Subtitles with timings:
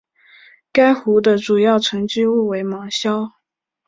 [0.71, 3.31] 该湖的主要沉积物为芒硝。